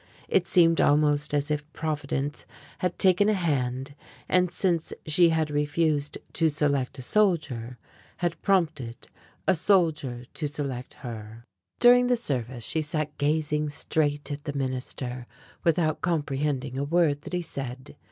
[0.27, 2.47] It seemed almost as if Providence
[2.79, 3.93] had taken a hand
[4.27, 7.77] and since she had refused to select a soldier,
[8.17, 9.09] had prompted
[9.47, 11.43] a soldier to select her.
[11.79, 15.27] During the service she sat gazing straight at the minister
[15.63, 17.95] without comprehending a word that he said.